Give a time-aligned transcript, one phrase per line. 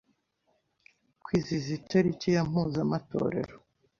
[1.23, 3.55] kwizihiza tariki ya mpuzamatorero